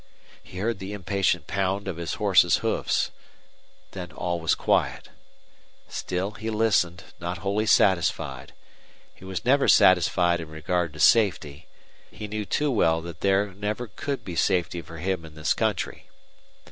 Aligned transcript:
He 0.41 0.57
heard 0.57 0.79
the 0.79 0.93
impatient 0.93 1.45
pound 1.45 1.87
of 1.87 1.97
his 1.97 2.15
horse's 2.15 2.57
hoofs. 2.65 3.11
Then 3.91 4.11
all 4.11 4.39
was 4.39 4.55
quiet. 4.55 5.09
Still 5.89 6.31
he 6.31 6.49
listened, 6.49 7.03
not 7.19 7.37
wholly 7.45 7.67
satisfied. 7.67 8.53
He 9.13 9.23
was 9.23 9.45
never 9.45 9.67
satisfied 9.67 10.39
in 10.41 10.49
regard 10.49 10.91
to 10.93 10.99
safety; 10.99 11.67
he 12.09 12.27
knew 12.27 12.45
too 12.45 12.71
well 12.71 12.99
that 13.01 13.21
there 13.21 13.53
never 13.53 13.85
could 13.95 14.25
be 14.25 14.35
safety 14.35 14.81
for 14.81 14.97
him 14.97 15.23
in 15.23 15.35
this 15.35 15.53
country. 15.53 16.07